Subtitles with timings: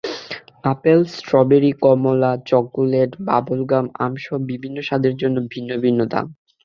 [0.63, 1.71] Apple, strawberry,
[1.71, 6.25] chocolate, কমলা, bubblegum, আমসহ বিভিন্ন স্বাদের জন্য ভিন্ন ভিন্ন দাম।